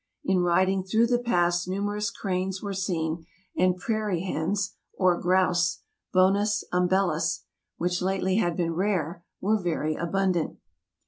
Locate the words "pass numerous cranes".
1.19-2.59